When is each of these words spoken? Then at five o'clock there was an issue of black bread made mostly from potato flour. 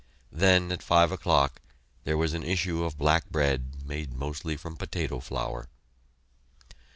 Then 0.31 0.71
at 0.71 0.81
five 0.81 1.11
o'clock 1.11 1.61
there 2.05 2.17
was 2.17 2.33
an 2.33 2.41
issue 2.41 2.83
of 2.83 2.97
black 2.97 3.29
bread 3.29 3.85
made 3.85 4.13
mostly 4.15 4.57
from 4.57 4.75
potato 4.75 5.19
flour. 5.19 5.69